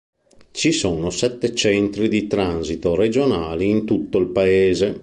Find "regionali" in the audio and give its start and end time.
2.95-3.69